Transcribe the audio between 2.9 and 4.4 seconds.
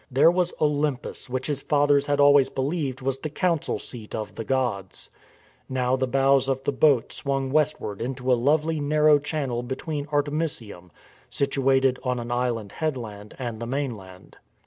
was the council seat of